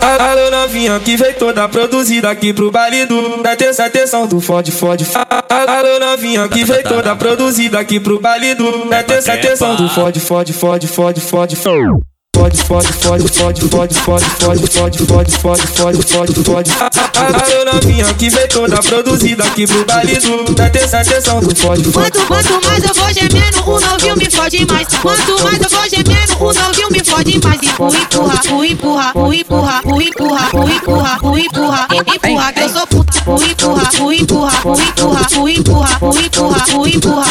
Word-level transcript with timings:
Alô 0.00 0.50
novinha 0.50 0.98
que 1.00 1.16
veio 1.16 1.34
toda 1.34 1.68
produzida 1.68 2.30
aqui 2.30 2.52
pro 2.52 2.70
baile 2.70 3.04
do 3.06 3.42
Da 3.42 3.52
atenção 3.52 4.26
do 4.26 4.40
fode 4.40 4.72
fode 4.72 5.06
Alô 5.48 5.98
novinha 5.98 6.48
que 6.48 6.64
veio 6.64 6.82
toda 6.82 7.14
produzida 7.14 7.78
aqui 7.78 8.00
pro 8.00 8.18
baile 8.18 8.54
do 8.54 8.88
Da 8.88 9.00
atenção 9.00 9.76
do 9.76 9.88
fode 9.88 10.20
fode 10.20 10.52
fode 10.52 10.86
fode 10.86 11.20
fode 11.20 11.56
fode 11.56 12.09
Fode, 12.40 12.56
fode, 12.56 12.92
fode, 12.94 13.28
fode, 13.28 13.60
fode, 13.60 13.94
fode, 13.94 14.24
fode, 14.24 14.66
fode, 14.66 14.98
fode, 14.98 15.30
fode, 15.36 15.66
fode, 15.66 16.02
fode, 16.02 16.42
fode. 16.42 16.70
Alô 17.14 17.72
novinha 17.74 18.14
que 18.14 18.30
veio 18.30 18.48
toda 18.48 18.82
produzida 18.82 19.44
aqui 19.44 19.66
pro 19.66 19.84
baile 19.84 20.16
do 20.16 20.54
Da 20.54 20.70
terça 20.70 21.00
atenção 21.00 21.40
do 21.40 21.54
fode 21.54 21.84
fode 21.84 22.10
Quanto, 22.10 22.26
quanto 22.26 22.66
mais 22.66 22.82
eu 22.82 22.94
vou 22.94 23.12
gemendo, 23.12 23.70
o 23.70 23.78
novinho 23.78 24.16
me 24.16 24.30
fode 24.30 24.66
mais. 24.66 24.88
Quanto 24.88 25.44
mais 25.44 25.60
eu 25.60 25.68
vou 25.68 25.86
gemendo, 25.86 26.32
o 26.40 26.52
novinho 26.54 26.88
me 26.90 27.04
fode 27.04 27.40
mais. 27.44 27.60
Empurra, 27.62 27.98
empurra, 27.98 29.12
empurra, 29.34 29.82
empurra, 29.82 29.82
empurra, 29.84 30.50
empurra, 30.64 31.18
empurra, 31.18 31.18
empurra, 31.40 31.88
empurra, 32.16 32.52
que 32.54 32.60
eu 32.60 32.68
sou 32.70 32.86
puta. 32.86 33.18
Empurra, 33.18 33.90
empurra, 34.14 34.52
empurra, 34.52 34.52
empurra, 34.88 35.20
empurra, 35.50 35.90
empurra, 36.00 36.60
empurra, 36.88 37.26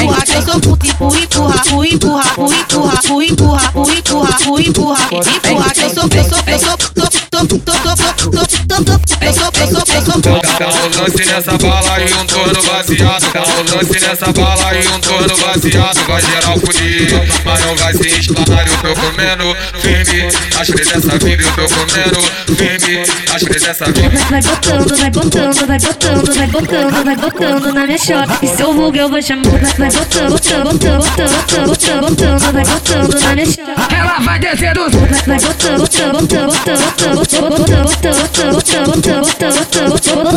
empurra, 0.00 0.22
que 0.22 0.32
eu 0.32 0.42
sou 0.42 0.60
puta. 0.60 0.86
Empurra, 0.86 1.20
empurra, 1.20 1.84
empurra, 1.84 2.24
empurra, 2.64 3.24
empurra, 3.24 3.72
empurra, 3.98 4.23
que 5.22 5.80
eu 5.82 5.90
sou, 5.90 6.04
eu 6.04 6.24
sou, 6.24 6.38
eu 6.46 6.58
sou, 6.58 6.76
tô, 6.76 7.02
tô, 7.02 7.46
tô, 7.46 7.58
tô, 7.58 7.78
tô, 7.78 7.94
tô, 8.30 8.46
tô, 8.66 8.84
tô, 8.84 9.04
eu 9.24 9.32
sou, 9.32 9.50
eu 9.60 9.66
sou, 9.68 9.94
eu 9.94 10.02
sou 10.02 10.14
puta. 10.14 10.42
Dá 10.58 10.68
um 10.68 11.02
lance 11.02 11.24
nessa 11.24 11.58
bala 11.58 12.00
e 12.00 12.14
um 12.14 12.26
torno 12.26 12.62
baseado. 12.62 13.32
Dá 13.32 13.42
um 13.42 13.76
lance 13.76 14.00
nessa 14.00 14.32
bala 14.32 14.74
e 14.74 14.88
um 14.88 15.00
torno 15.00 15.36
baseado. 15.36 16.06
Vai 16.06 16.22
geral 16.22 16.58
fudido, 16.58 17.20
mas 17.44 17.60
não 17.60 17.76
vai 17.76 17.94
se 17.94 18.18
instalar. 18.18 18.66
Eu 18.66 18.76
tô 18.78 19.00
comendo 19.00 19.56
firme, 19.80 20.28
as 20.58 20.66
três 20.66 20.88
dessa 20.88 21.18
vida 21.18 21.42
eu 21.42 21.52
tô 21.52 21.74
comendo 21.74 22.20
firme, 22.56 23.04
as 23.32 23.42
três 23.42 23.62
dessa 23.62 23.84
vida. 23.86 24.10
Vai 24.30 24.42
botando, 24.42 24.96
vai 24.96 25.10
botando, 25.10 25.66
vai 25.66 25.78
botando, 25.78 26.34
vai 26.34 26.46
botando, 26.48 27.04
vai 27.04 27.16
botando 27.16 27.72
na 27.72 27.86
minha 27.86 27.98
chota. 27.98 28.38
E 28.42 28.48
seu 28.48 28.72
vulgo 28.74 28.96
eu 28.96 29.08
vou 29.08 29.22
chamar. 29.22 29.44
Vai 29.78 29.90
botando, 29.90 30.30
botando, 30.30 30.64
botando, 30.64 31.04
botando, 31.04 31.66
botando, 31.66 32.00
botando, 32.00 32.52
vai 32.52 32.64
botando 32.64 33.20
na 33.20 33.34
minha 33.34 33.46
chota. 33.46 33.83
Ela 34.44 34.56
vai 34.56 34.74
botando, 34.74 35.78
botando, 35.78 35.80
botando, 35.80 36.20
botando, 36.20 36.52
botando, 37.16 37.16
botando, 37.16 37.54
botando, 37.54 37.54
botando, 37.54 38.52
botando, 38.52 38.84
botando, 38.84 39.24
botando, 39.90 40.28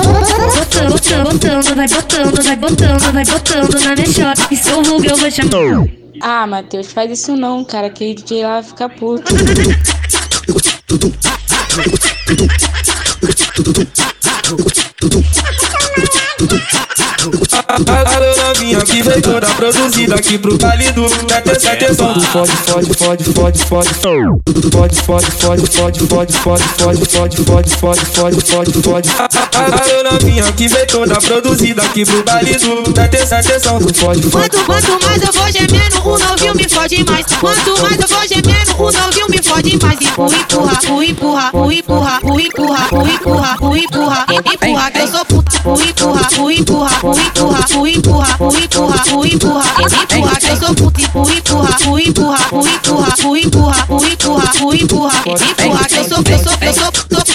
botando, 0.92 1.24
botando, 1.24 1.76
vai 1.76 1.88
botando, 1.88 2.42
vai 2.42 2.56
botando, 2.56 3.12
vai 3.12 3.26
botando 3.26 3.84
na 3.84 3.96
minha 3.96 4.08
chota. 4.08 4.48
E 4.50 4.56
seu 4.56 4.82
vulgo 4.82 5.06
eu 5.06 5.18
vou 5.18 5.30
chamar. 5.30 5.86
Ah, 6.22 6.48
Matheus, 6.48 6.94
faz 6.94 7.12
isso 7.12 7.36
não, 7.36 7.66
cara, 7.66 7.90
que 7.90 8.16
DJ 8.16 8.46
lá 8.46 8.64
fica 8.64 8.88
puto. 8.88 9.26
Alô 17.28 18.48
novinha 18.48 18.80
que 18.82 19.02
veio 19.02 19.22
toda 19.22 19.48
produzida 19.48 20.16
aqui 20.16 20.38
pro 20.38 20.58
baile 20.58 20.92
do 20.94 21.08
Da 21.26 21.42
terça 21.42 21.72
atenção 21.74 22.14
do 22.14 22.22
fode 22.22 22.52
fode 22.52 22.94
fode 22.94 23.24
fode 23.24 23.60
fode 23.60 23.90
Fode 24.00 25.02
fode 25.02 25.32
fode 25.32 25.32
fode 25.32 25.68
fode 25.68 26.34
fode 26.34 26.34
fode 26.34 27.04
fode 27.06 27.38
fode 27.46 27.76
fode 27.76 28.06
fode 28.06 28.42
fode 28.42 28.72
fode 28.82 29.10
Alô 29.54 30.12
novinha 30.12 30.52
que 30.54 30.68
veio 30.68 30.88
toda 30.88 31.16
produzida 31.16 31.82
aqui 31.82 32.06
pro 32.06 32.24
baile 32.24 32.56
do 32.58 32.94
Da 32.94 33.08
terça 33.08 33.38
atenção 33.38 33.80
do 33.80 33.94
fode 33.94 34.22
Quanto, 34.30 34.66
quanto 34.66 35.06
mais 35.06 35.22
eu 35.22 35.34
vou 35.34 35.52
gemendo, 35.52 36.08
o 36.08 36.18
novinho 36.18 36.56
me 36.56 36.70
fode 36.70 37.04
mais. 37.04 37.26
Quanto 37.40 37.82
mais 37.82 38.00
eu 38.00 38.08
vou 38.08 38.28
gemendo, 38.28 38.72
o 38.78 38.92
novinho 38.92 39.28
me 39.30 39.44
fode 39.44 39.80
mais. 39.82 40.00
Empurra, 40.02 40.38
empurra, 40.38 41.04
empurra, 41.06 41.52
empurra, 41.74 42.20
empurra, 42.24 42.88
empurra, 43.14 43.58
empurra, 43.78 44.26
empurra, 44.54 44.92
que 44.92 45.00
eu 45.00 45.08
sou 45.08 45.26
puta 45.26 45.47
empurra, 45.90 46.30
fui 46.30 46.56
empurra, 46.56 46.90
fui 46.90 47.12
empurra, 47.20 47.68
fui 47.68 47.94
empurra, 47.94 48.26
fui 48.38 48.64
empurra, 48.64 48.98
fui 49.04 49.34
empurra, 49.34 49.66
empurra 49.82 50.36
que 50.38 50.48
empurra, 50.48 50.98
sou 51.20 51.38
empurra, 51.38 51.78
fui 51.80 52.04
empurra, 52.08 52.38
fui 52.38 52.72
empurra, 52.72 53.16
fui 53.18 53.42
empurra, 53.42 53.76
fui 53.88 54.14
empurra, 54.14 54.54
fui 54.54 54.54
empurra, 54.54 54.54
fui 54.54 54.82
empurra, 54.82 55.24
empurra 55.66 55.86
que 55.86 55.96
eu 55.96 56.04
sou, 56.08 56.18
eu 56.18 56.40
sou, 56.40 56.54
eu 56.62 56.74
sou, 56.74 57.27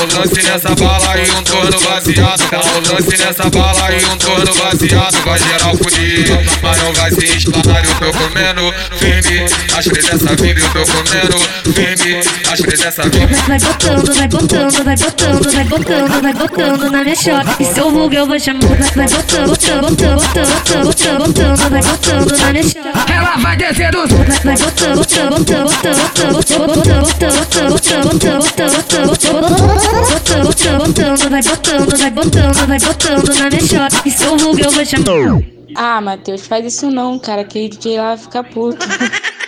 um 0.00 0.18
lance 0.18 0.42
nessa 0.42 0.74
bala 0.74 1.16
e 1.16 1.30
um 1.30 1.42
torno 1.42 1.80
baseado. 1.80 2.42
Um 2.76 2.92
lance 2.92 3.16
nessa 3.16 3.50
bala 3.50 3.92
e 3.92 4.04
um 4.04 4.16
torno 4.18 4.54
baseado. 4.54 5.24
Vai 5.24 5.38
geral 5.38 5.76
fudido, 5.76 6.38
mas 6.62 6.78
não 6.78 6.92
vai 6.92 7.10
se 7.12 7.36
instalar. 7.36 7.84
Eu 7.84 7.94
tô 7.94 8.12
comendo 8.18 8.74
firme, 8.98 9.46
as 9.76 9.84
três 9.84 10.06
dessa 10.06 10.36
vida 10.36 10.60
eu 10.60 10.68
tô 10.70 10.92
comendo 10.92 11.38
firme, 11.72 12.20
as 12.52 12.60
três 12.60 12.80
dessa 12.80 13.02
vida. 13.04 13.26
Vai 13.46 13.58
botando, 13.58 14.14
vai 14.14 14.28
botando, 14.28 14.84
vai 14.84 14.96
botando, 14.96 15.52
vai 15.52 15.64
botando, 15.64 16.22
vai 16.22 16.34
botando 16.34 16.90
na 16.90 17.02
minha 17.02 17.16
chota. 17.16 17.56
E 17.58 17.64
seu 17.64 17.90
vulgo 17.90 18.14
eu 18.14 18.26
vou 18.26 18.38
chamar. 18.38 18.60
Vai 18.60 19.08
botando, 19.08 19.48
botando, 19.48 19.82
botando, 19.88 20.20
botando, 20.20 20.84
botando, 20.84 21.26
botando, 21.26 21.70
vai 21.70 21.82
botando 21.82 22.38
na 22.38 22.52
minha 22.52 22.62
chota. 22.62 23.12
ela 23.12 23.36
vai 23.38 23.56
descendo, 23.56 24.06
Vai 24.44 24.56
botando, 24.56 24.96
botando, 24.96 25.30
botando, 25.30 25.68
botando, 25.70 26.32
botando, 26.32 26.49
ah, 35.74 36.00
Matheus, 36.00 36.46
faz 36.46 36.66
isso 36.66 36.90
não, 36.90 37.18
cara, 37.18 37.44
que 37.44 37.58
ele 37.58 37.68
lá 37.96 38.16
fica 38.16 38.42
puto. 38.42 38.78